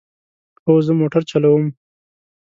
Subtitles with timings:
[0.65, 1.63] هو، زه موټر چلوم